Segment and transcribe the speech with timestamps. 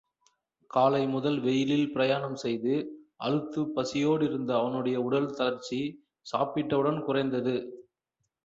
[0.71, 2.73] காலை முதல் வெயிலில் பிராயணம் செய்து,
[3.19, 5.81] அலுத்துப் பசியோடிருந்த அவனுடைய உடல் தளர்ச்சி,
[6.25, 7.55] சாப்பிட்டவுடன் குறைந்தது.